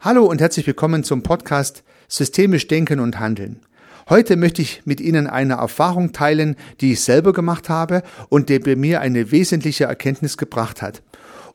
[0.00, 3.62] Hallo und herzlich willkommen zum Podcast Systemisch Denken und Handeln.
[4.08, 8.60] Heute möchte ich mit Ihnen eine Erfahrung teilen, die ich selber gemacht habe und die
[8.60, 11.02] bei mir eine wesentliche Erkenntnis gebracht hat.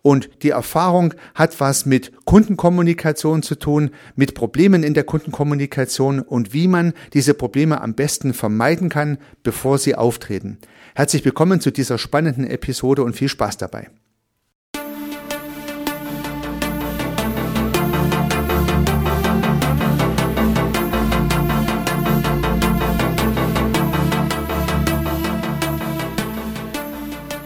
[0.02, 6.52] Und die Erfahrung hat was mit Kundenkommunikation zu tun, mit Problemen in der Kundenkommunikation und
[6.52, 10.58] wie man diese Probleme am besten vermeiden kann, bevor sie auftreten.
[10.96, 13.88] Herzlich willkommen zu dieser spannenden Episode und viel Spaß dabei.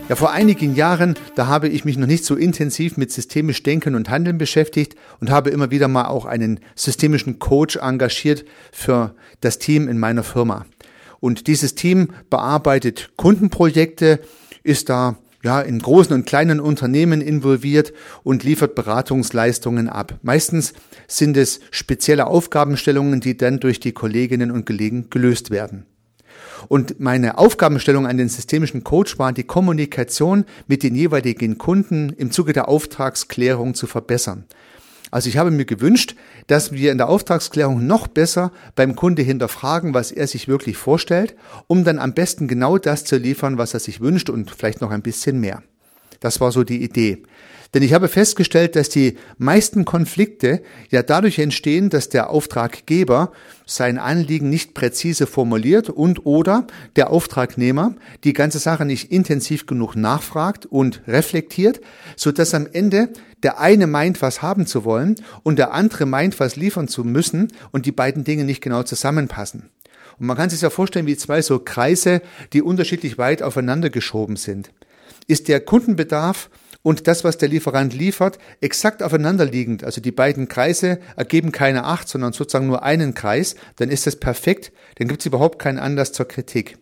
[0.10, 3.94] Ja, vor einigen Jahren, da habe ich mich noch nicht so intensiv mit systemisch Denken
[3.94, 9.60] und Handeln beschäftigt und habe immer wieder mal auch einen systemischen Coach engagiert für das
[9.60, 10.66] Team in meiner Firma.
[11.20, 14.22] Und dieses Team bearbeitet Kundenprojekte,
[14.64, 17.92] ist da ja, in großen und kleinen Unternehmen involviert
[18.24, 20.20] und liefert Beratungsleistungen ab.
[20.22, 20.74] Meistens
[21.08, 25.86] sind es spezielle Aufgabenstellungen, die dann durch die Kolleginnen und Kollegen gelöst werden.
[26.68, 32.32] Und meine Aufgabenstellung an den systemischen Coach war, die Kommunikation mit den jeweiligen Kunden im
[32.32, 34.46] Zuge der Auftragsklärung zu verbessern.
[35.10, 36.16] Also ich habe mir gewünscht,
[36.48, 41.36] dass wir in der Auftragsklärung noch besser beim Kunde hinterfragen, was er sich wirklich vorstellt,
[41.68, 44.92] um dann am besten genau das zu liefern, was er sich wünscht und vielleicht noch
[44.92, 45.64] ein bisschen mehr.
[46.20, 47.24] Das war so die Idee.
[47.74, 53.32] Denn ich habe festgestellt, dass die meisten Konflikte ja dadurch entstehen, dass der Auftraggeber
[53.66, 56.66] sein Anliegen nicht präzise formuliert und oder
[56.96, 61.82] der Auftragnehmer die ganze Sache nicht intensiv genug nachfragt und reflektiert,
[62.16, 63.10] so dass am Ende
[63.44, 67.52] der eine meint, was haben zu wollen und der andere meint, was liefern zu müssen
[67.72, 69.70] und die beiden Dinge nicht genau zusammenpassen.
[70.20, 72.22] Und man kann sich ja vorstellen wie zwei so Kreise,
[72.54, 74.72] die unterschiedlich weit aufeinander geschoben sind.
[75.28, 76.50] Ist der Kundenbedarf
[76.88, 82.08] und das, was der Lieferant liefert, exakt aufeinanderliegend, also die beiden Kreise ergeben keine acht,
[82.08, 86.14] sondern sozusagen nur einen Kreis, dann ist das perfekt, dann gibt es überhaupt keinen Anlass
[86.14, 86.78] zur Kritik.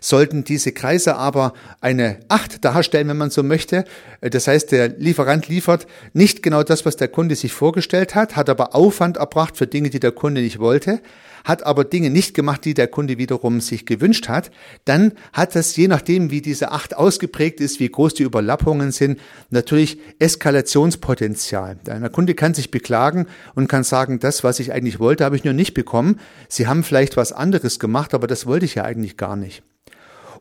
[0.00, 3.84] Sollten diese Kreise aber eine Acht darstellen, wenn man so möchte,
[4.20, 8.36] äh, das heißt, der Lieferant liefert nicht genau das, was der Kunde sich vorgestellt hat,
[8.36, 11.00] hat aber Aufwand erbracht für Dinge, die der Kunde nicht wollte,
[11.46, 14.50] hat aber Dinge nicht gemacht, die der Kunde wiederum sich gewünscht hat,
[14.84, 19.20] dann hat das, je nachdem, wie diese Acht ausgeprägt ist, wie groß die Überlappungen sind,
[19.50, 21.76] natürlich Eskalationspotenzial.
[21.86, 25.44] Der Kunde kann sich beklagen und kann sagen, das, was ich eigentlich wollte, habe ich
[25.44, 26.18] nur nicht bekommen.
[26.48, 29.62] Sie haben vielleicht was anderes gemacht, aber das wollte ich ja eigentlich gar nicht.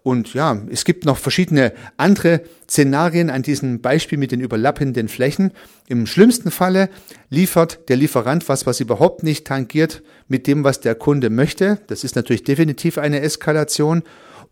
[0.05, 5.51] Und ja, es gibt noch verschiedene andere Szenarien an diesem Beispiel mit den überlappenden Flächen.
[5.87, 6.89] Im schlimmsten Falle
[7.31, 11.79] liefert der Lieferant was, was überhaupt nicht tangiert mit dem, was der Kunde möchte.
[11.87, 14.03] Das ist natürlich definitiv eine Eskalation.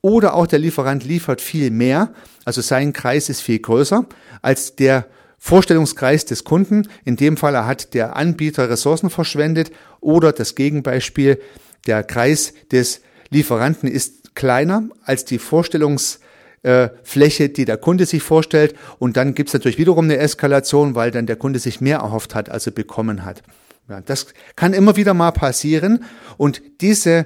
[0.02, 2.16] Oder auch der Lieferant liefert viel mehr,
[2.46, 4.08] also sein Kreis ist viel größer
[4.41, 5.06] als der
[5.38, 6.88] Vorstellungskreis des Kunden.
[7.06, 9.72] In dem Fall hat der Anbieter Ressourcen verschwendet
[10.02, 11.40] oder das Gegenbeispiel,
[11.85, 18.76] der Kreis des Lieferanten ist kleiner als die Vorstellungsfläche, die der Kunde sich vorstellt.
[19.00, 22.36] Und dann gibt es natürlich wiederum eine Eskalation, weil dann der Kunde sich mehr erhofft
[22.36, 23.44] hat, als er bekommen hat.
[23.90, 26.04] Ja, das kann immer wieder mal passieren.
[26.38, 27.26] Und diese,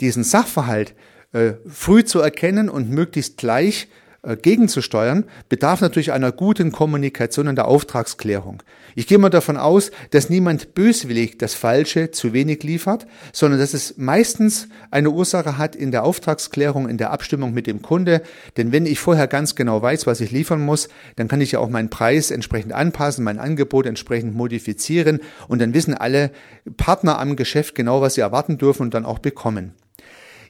[0.00, 0.94] diesen Sachverhalt
[1.32, 3.88] äh, früh zu erkennen und möglichst gleich
[4.22, 8.62] gegenzusteuern, bedarf natürlich einer guten Kommunikation in der Auftragsklärung.
[8.96, 13.74] Ich gehe mal davon aus, dass niemand böswillig das Falsche zu wenig liefert, sondern dass
[13.74, 18.22] es meistens eine Ursache hat in der Auftragsklärung, in der Abstimmung mit dem Kunde.
[18.56, 21.60] Denn wenn ich vorher ganz genau weiß, was ich liefern muss, dann kann ich ja
[21.60, 26.32] auch meinen Preis entsprechend anpassen, mein Angebot entsprechend modifizieren und dann wissen alle
[26.76, 29.74] Partner am Geschäft genau, was sie erwarten dürfen und dann auch bekommen.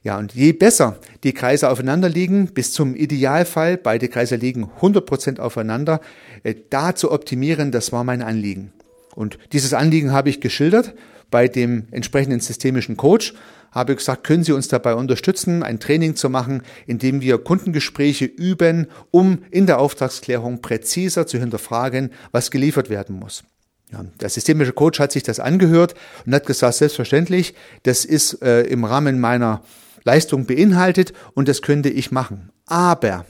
[0.08, 5.38] Ja, und je besser die Kreise aufeinander liegen, bis zum Idealfall, beide Kreise liegen 100%
[5.38, 6.00] aufeinander,
[6.44, 8.72] äh, da zu optimieren, das war mein Anliegen.
[9.14, 10.94] Und dieses Anliegen habe ich geschildert
[11.30, 13.34] bei dem entsprechenden systemischen Coach,
[13.70, 18.24] habe gesagt, können Sie uns dabei unterstützen, ein Training zu machen, in dem wir Kundengespräche
[18.24, 23.44] üben, um in der Auftragsklärung präziser zu hinterfragen, was geliefert werden muss.
[23.92, 25.94] Ja, der systemische Coach hat sich das angehört
[26.24, 29.62] und hat gesagt, selbstverständlich, das ist äh, im Rahmen meiner
[30.04, 32.50] Leistung beinhaltet und das könnte ich machen.
[32.66, 33.26] Aber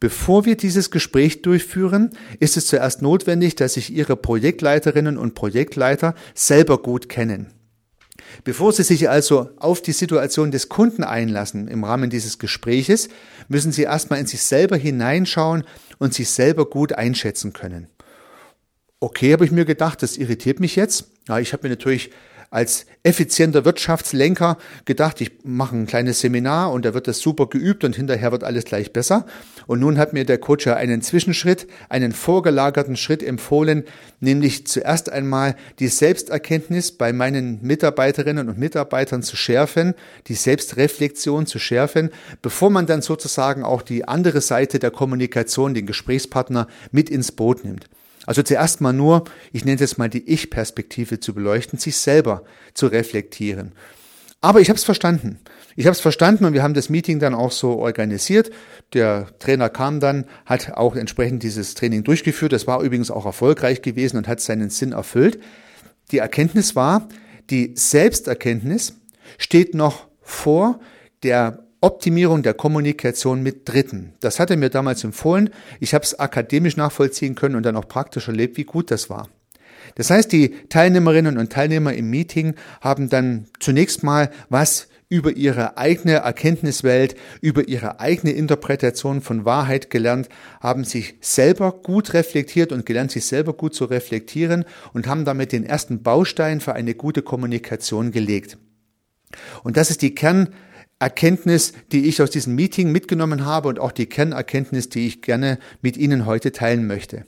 [0.00, 6.14] Bevor wir dieses Gespräch durchführen, ist es zuerst notwendig, dass sich Ihre Projektleiterinnen und Projektleiter
[6.34, 7.46] selber gut kennen.
[8.42, 13.08] Bevor Sie sich also auf die Situation des Kunden einlassen im Rahmen dieses Gespräches,
[13.48, 15.64] müssen Sie erstmal in sich selber hineinschauen
[15.98, 17.88] und sich selber gut einschätzen können.
[19.00, 21.12] Okay, habe ich mir gedacht, das irritiert mich jetzt.
[21.28, 22.10] Ja, ich habe mir natürlich
[22.54, 27.82] als effizienter Wirtschaftslenker gedacht, ich mache ein kleines Seminar und da wird das super geübt
[27.82, 29.26] und hinterher wird alles gleich besser.
[29.66, 33.82] Und nun hat mir der Coach ja einen Zwischenschritt, einen vorgelagerten Schritt empfohlen,
[34.20, 39.94] nämlich zuerst einmal die Selbsterkenntnis bei meinen Mitarbeiterinnen und Mitarbeitern zu schärfen,
[40.28, 42.10] die Selbstreflexion zu schärfen,
[42.40, 47.64] bevor man dann sozusagen auch die andere Seite der Kommunikation, den Gesprächspartner mit ins Boot
[47.64, 47.88] nimmt.
[48.26, 52.44] Also zuerst mal nur, ich nenne es jetzt mal die Ich-Perspektive zu beleuchten, sich selber
[52.74, 53.72] zu reflektieren.
[54.40, 55.38] Aber ich habe es verstanden.
[55.74, 58.50] Ich habe es verstanden und wir haben das Meeting dann auch so organisiert.
[58.92, 62.52] Der Trainer kam dann, hat auch entsprechend dieses Training durchgeführt.
[62.52, 65.40] Das war übrigens auch erfolgreich gewesen und hat seinen Sinn erfüllt.
[66.12, 67.08] Die Erkenntnis war,
[67.50, 69.00] die Selbsterkenntnis
[69.38, 70.78] steht noch vor
[71.22, 74.14] der Optimierung der Kommunikation mit Dritten.
[74.20, 75.50] Das hat er mir damals empfohlen.
[75.80, 79.28] Ich habe es akademisch nachvollziehen können und dann auch praktisch erlebt, wie gut das war.
[79.94, 85.76] Das heißt, die Teilnehmerinnen und Teilnehmer im Meeting haben dann zunächst mal was über ihre
[85.76, 90.30] eigene Erkenntniswelt, über ihre eigene Interpretation von Wahrheit gelernt,
[90.62, 94.64] haben sich selber gut reflektiert und gelernt, sich selber gut zu reflektieren
[94.94, 98.56] und haben damit den ersten Baustein für eine gute Kommunikation gelegt.
[99.62, 100.48] Und das ist die Kern
[101.04, 105.58] Erkenntnis, die ich aus diesem Meeting mitgenommen habe und auch die Kernerkenntnis, die ich gerne
[105.82, 107.26] mit Ihnen heute teilen möchte.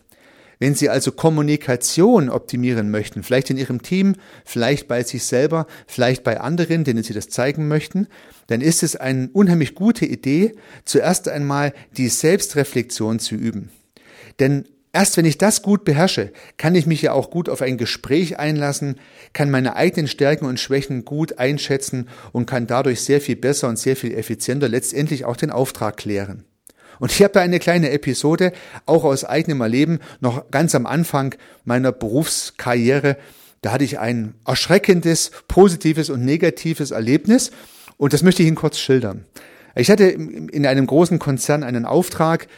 [0.58, 4.14] Wenn Sie also Kommunikation optimieren möchten, vielleicht in Ihrem Team,
[4.46, 8.06] vielleicht bei sich selber, vielleicht bei anderen, denen Sie das zeigen möchten,
[8.46, 10.54] dann ist es eine unheimlich gute Idee,
[10.86, 13.68] zuerst einmal die Selbstreflexion zu üben.
[14.38, 14.64] Denn
[14.96, 18.38] Erst wenn ich das gut beherrsche, kann ich mich ja auch gut auf ein Gespräch
[18.38, 18.98] einlassen,
[19.34, 23.78] kann meine eigenen Stärken und Schwächen gut einschätzen und kann dadurch sehr viel besser und
[23.78, 26.44] sehr viel effizienter letztendlich auch den Auftrag klären.
[26.98, 28.54] Und ich habe da eine kleine Episode,
[28.86, 31.34] auch aus eigenem Erleben, noch ganz am Anfang
[31.66, 33.18] meiner Berufskarriere.
[33.60, 37.50] Da hatte ich ein erschreckendes, positives und negatives Erlebnis
[37.98, 39.26] und das möchte ich Ihnen kurz schildern.
[39.78, 42.48] Ich hatte in einem großen Konzern einen Auftrag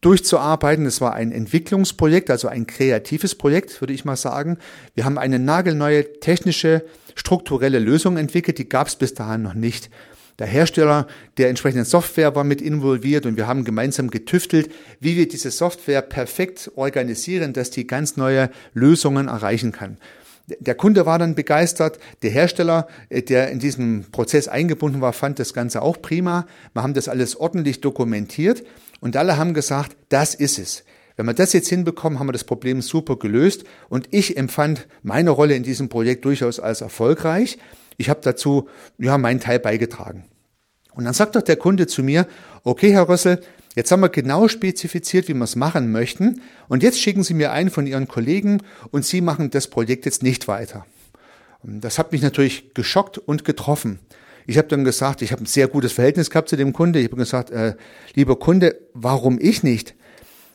[0.00, 0.86] durchzuarbeiten.
[0.86, 4.58] Es war ein Entwicklungsprojekt, also ein kreatives Projekt, würde ich mal sagen.
[4.94, 6.84] Wir haben eine nagelneue technische,
[7.14, 9.90] strukturelle Lösung entwickelt, die gab es bis dahin noch nicht.
[10.38, 14.70] Der Hersteller der entsprechenden Software war mit involviert und wir haben gemeinsam getüftelt,
[15.00, 19.96] wie wir diese Software perfekt organisieren, dass die ganz neue Lösungen erreichen kann.
[20.60, 25.38] Der Kunde war dann begeistert, der Hersteller, äh, der in diesem Prozess eingebunden war, fand
[25.38, 26.46] das Ganze auch prima.
[26.72, 28.64] Wir haben das alles ordentlich dokumentiert
[29.00, 30.84] und alle haben gesagt, das ist es.
[31.16, 33.64] Wenn wir das jetzt hinbekommen, haben wir das Problem super gelöst.
[33.88, 37.58] Und ich empfand meine Rolle in diesem Projekt durchaus als erfolgreich.
[37.96, 38.68] Ich habe dazu
[38.98, 40.24] ja meinen Teil beigetragen.
[40.94, 42.28] Und dann sagt doch der Kunde zu mir,
[42.62, 43.40] okay, Herr Rössel,
[43.78, 46.42] jetzt haben wir genau spezifiziert, wie wir es machen möchten.
[46.66, 48.60] Und jetzt schicken Sie mir einen von Ihren Kollegen
[48.90, 50.84] und Sie machen das Projekt jetzt nicht weiter.
[51.62, 54.00] Das hat mich natürlich geschockt und getroffen.
[54.48, 56.98] Ich habe dann gesagt, ich habe ein sehr gutes Verhältnis gehabt zu dem Kunde.
[56.98, 57.76] Ich habe gesagt, äh,
[58.14, 59.94] lieber Kunde, warum ich nicht?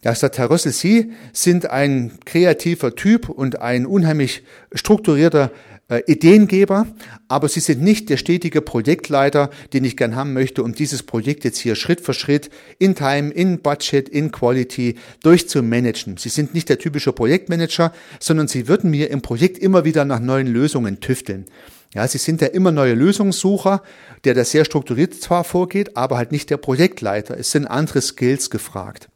[0.03, 5.49] Ja, Rössel, Sie sind ein kreativer Typ und ein unheimlich strukturierter
[5.87, 6.87] äh, Ideengeber,
[7.29, 11.45] aber Sie sind nicht der stetige Projektleiter, den ich gern haben möchte, um dieses Projekt
[11.45, 16.17] jetzt hier Schritt für Schritt in Time, in Budget, in Quality durchzumanagen.
[16.17, 20.19] Sie sind nicht der typische Projektmanager, sondern Sie würden mir im Projekt immer wieder nach
[20.19, 21.45] neuen Lösungen tüfteln.
[21.93, 23.83] Ja, sie sind der immer neue Lösungssucher,
[24.25, 27.37] der da sehr strukturiert zwar vorgeht, aber halt nicht der Projektleiter.
[27.37, 29.09] Es sind andere Skills gefragt.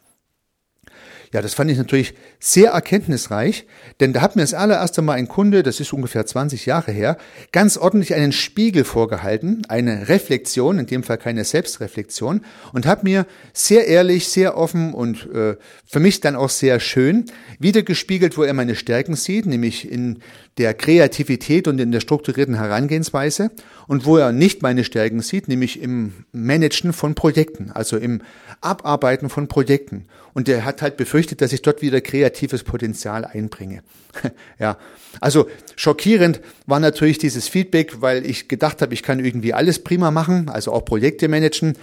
[1.33, 3.65] Ja, das fand ich natürlich sehr erkenntnisreich,
[3.99, 7.17] denn da hat mir das allererste Mal ein Kunde, das ist ungefähr 20 Jahre her,
[7.51, 12.41] ganz ordentlich einen Spiegel vorgehalten, eine Reflexion, in dem Fall keine Selbstreflexion,
[12.71, 17.25] und hat mir sehr ehrlich, sehr offen und äh, für mich dann auch sehr schön
[17.59, 20.19] wiedergespiegelt, wo er meine Stärken sieht, nämlich in
[20.57, 23.51] der Kreativität und in der strukturierten Herangehensweise
[23.87, 28.21] und wo er nicht meine Stärken sieht, nämlich im Managen von Projekten, also im
[28.61, 30.05] Abarbeiten von Projekten.
[30.33, 33.81] Und er hat halt befürchtet, dass ich dort wieder kreatives Potenzial einbringe.
[34.59, 34.77] ja,
[35.19, 40.11] also schockierend war natürlich dieses Feedback, weil ich gedacht habe, ich kann irgendwie alles prima
[40.11, 41.73] machen, also auch Projekte managen.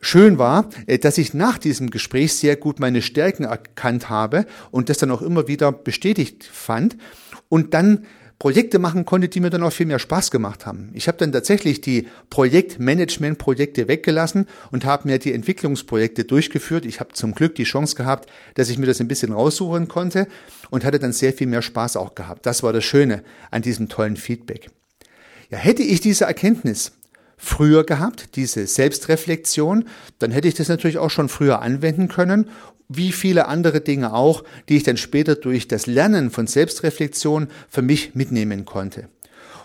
[0.00, 4.88] Schön war, äh, dass ich nach diesem Gespräch sehr gut meine Stärken erkannt habe und
[4.88, 6.96] das dann auch immer wieder bestätigt fand.
[7.48, 8.06] Und dann
[8.38, 10.90] Projekte machen konnte, die mir dann auch viel mehr Spaß gemacht haben.
[10.92, 16.84] Ich habe dann tatsächlich die Projektmanagement-Projekte weggelassen und habe mir die Entwicklungsprojekte durchgeführt.
[16.84, 20.26] Ich habe zum Glück die Chance gehabt, dass ich mir das ein bisschen raussuchen konnte
[20.70, 22.44] und hatte dann sehr viel mehr Spaß auch gehabt.
[22.44, 24.68] Das war das Schöne an diesem tollen Feedback.
[25.50, 26.92] Ja, hätte ich diese Erkenntnis
[27.44, 29.84] früher gehabt, diese Selbstreflexion,
[30.18, 32.46] dann hätte ich das natürlich auch schon früher anwenden können
[32.88, 37.82] wie viele andere Dinge auch, die ich dann später durch das Lernen von Selbstreflexion für
[37.82, 39.08] mich mitnehmen konnte.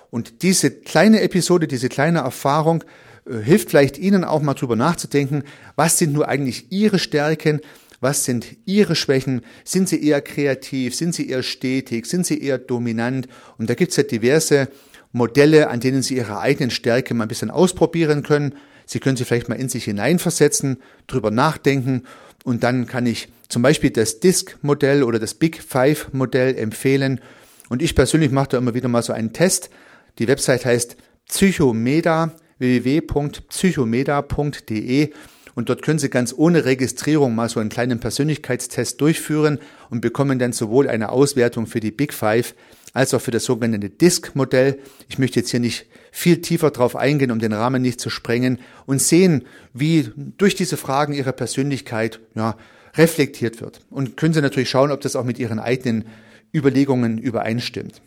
[0.10, 2.84] Und diese kleine Episode, diese kleine Erfahrung
[3.30, 5.44] äh, hilft vielleicht Ihnen auch mal drüber nachzudenken,
[5.76, 7.62] was sind nur eigentlich Ihre Stärken,
[8.00, 12.58] was sind Ihre Schwächen, sind Sie eher kreativ, sind Sie eher stetig, sind Sie eher
[12.58, 13.28] dominant.
[13.58, 14.70] Und da gibt es ja diverse
[15.12, 18.56] Modelle, an denen Sie Ihre eigenen Stärke mal ein bisschen ausprobieren können.
[18.86, 22.06] Sie können sie vielleicht mal in sich hineinversetzen, drüber nachdenken
[22.44, 27.22] und dann kann ich zum Beispiel das DISC-Modell oder das Big Five-Modell empfehlen.
[27.70, 29.70] Und ich persönlich mache da immer wieder mal so einen Test.
[30.18, 30.98] Die Website heißt
[31.28, 35.12] Psychomeda, www.psychomeda.de
[35.56, 40.40] und dort können Sie ganz ohne Registrierung mal so einen kleinen Persönlichkeitstest durchführen und bekommen
[40.40, 42.56] dann sowohl eine Auswertung für die Big Five
[42.94, 44.80] als auch für das sogenannte Disk-Modell.
[45.08, 48.60] Ich möchte jetzt hier nicht viel tiefer drauf eingehen, um den Rahmen nicht zu sprengen
[48.86, 52.58] und sehen, wie durch diese Fragen Ihre Persönlichkeit ja,
[52.96, 53.82] reflektiert wird.
[53.90, 56.06] Und können Sie natürlich schauen, ob das auch mit Ihren eigenen
[56.54, 58.02] Überlegungen übereinstimmt.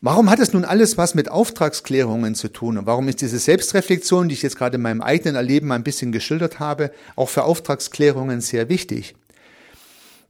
[0.00, 2.78] Warum hat es nun alles was mit Auftragsklärungen zu tun?
[2.78, 6.12] Und warum ist diese Selbstreflexion, die ich jetzt gerade in meinem eigenen Erleben ein bisschen
[6.12, 9.16] geschildert habe, auch für Auftragsklärungen sehr wichtig?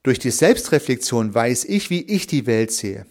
[0.03, 3.07] Durch die Selbstreflexion weiß ich, wie ich die Welt sehe.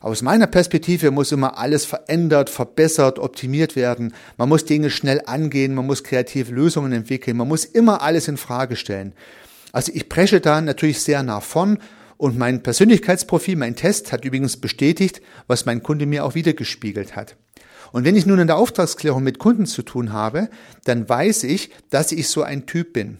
[0.00, 4.12] Aus meiner Perspektive muss immer alles verändert, verbessert, optimiert werden.
[4.36, 8.36] Man muss Dinge schnell angehen, man muss kreative Lösungen entwickeln, man muss immer alles in
[8.36, 9.14] Frage stellen.
[9.72, 11.78] Also ich presche da natürlich sehr nah vorn
[12.18, 17.36] und mein Persönlichkeitsprofil, mein Test hat übrigens bestätigt, was mein Kunde mir auch wiedergespiegelt hat.
[17.92, 20.48] Und wenn ich nun in der Auftragsklärung mit Kunden zu tun habe,
[20.84, 23.18] dann weiß ich, dass ich so ein Typ bin.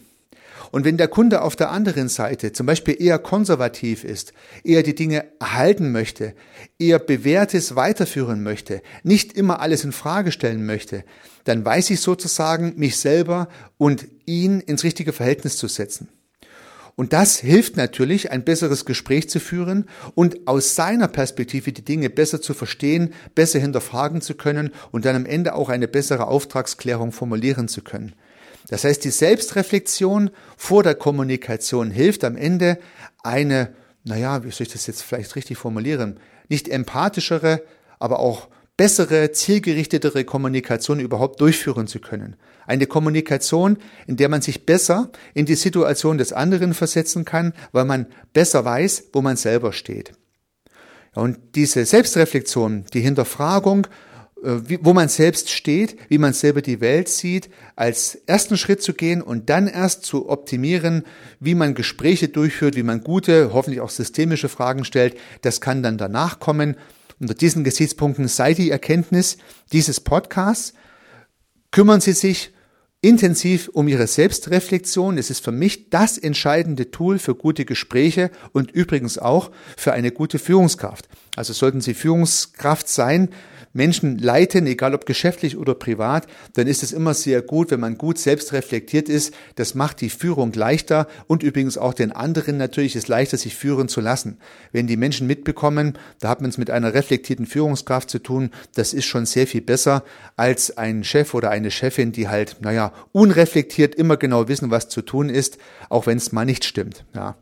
[0.71, 4.33] Und wenn der Kunde auf der anderen Seite zum Beispiel eher konservativ ist,
[4.63, 6.33] eher die Dinge erhalten möchte,
[6.79, 11.03] eher bewährtes weiterführen möchte, nicht immer alles in Frage stellen möchte,
[11.43, 13.47] dann weiß ich sozusagen, mich selber
[13.77, 16.09] und ihn ins richtige Verhältnis zu setzen.
[16.99, 19.85] Und das hilft natürlich, ein besseres Gespräch zu führen
[20.15, 25.15] und aus seiner Perspektive die Dinge besser zu verstehen, besser hinterfragen zu können und dann
[25.15, 28.15] am Ende auch eine bessere Auftragsklärung formulieren zu können.
[28.69, 32.77] Das heißt, die Selbstreflexion vor der Kommunikation hilft am Ende
[33.23, 36.19] eine, naja, wie soll ich das jetzt vielleicht richtig formulieren,
[36.49, 37.63] nicht empathischere,
[37.99, 42.35] aber auch bessere, zielgerichtetere Kommunikation überhaupt durchführen zu können.
[42.67, 47.85] Eine Kommunikation, in der man sich besser in die Situation des anderen versetzen kann, weil
[47.85, 50.11] man besser weiß, wo man selber steht.
[51.15, 53.87] Und diese Selbstreflexion, die Hinterfragung,
[54.47, 58.93] äh, wo man selbst steht, wie man selber die Welt sieht, als ersten Schritt zu
[58.93, 61.03] gehen und dann erst zu optimieren,
[61.41, 65.97] wie man Gespräche durchführt, wie man gute, hoffentlich auch systemische Fragen stellt, das kann dann
[65.97, 66.77] danach kommen.
[67.19, 69.37] Unter diesen Gesichtspunkten sei die Erkenntnis
[69.73, 70.73] dieses Podcasts,
[71.71, 72.53] kümmern Sie sich
[73.01, 75.17] intensiv um Ihre Selbstreflexion.
[75.17, 80.11] Es ist für mich das entscheidende Tool für gute Gespräche und übrigens auch für eine
[80.11, 81.07] gute Führungskraft.
[81.35, 83.29] Also sollten Sie Führungskraft sein,
[83.77, 87.97] Menschen leiten, egal ob geschäftlich oder privat, dann ist es immer sehr gut, wenn man
[87.97, 89.33] gut selbst reflektiert ist.
[89.55, 93.87] Das macht die Führung leichter und übrigens auch den anderen natürlich ist leichter, sich führen
[93.87, 94.39] zu lassen.
[94.71, 98.93] Wenn die Menschen mitbekommen, da hat man es mit einer reflektierten Führungskraft zu tun, das
[98.93, 100.03] ist schon sehr viel besser
[100.35, 105.01] als ein Chef oder eine Chefin, die halt, naja, unreflektiert immer genau wissen, was zu
[105.01, 105.57] tun ist,
[105.89, 107.05] auch wenn es mal nicht stimmt.
[107.13, 107.35] Ja.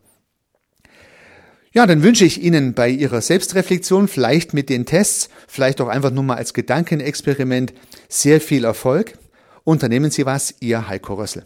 [1.73, 6.11] Ja, dann wünsche ich Ihnen bei Ihrer Selbstreflexion, vielleicht mit den Tests, vielleicht auch einfach
[6.11, 7.73] nur mal als Gedankenexperiment,
[8.07, 9.17] sehr viel Erfolg.
[9.65, 11.45] Unternehmen Sie was, Ihr Heiko Rössel.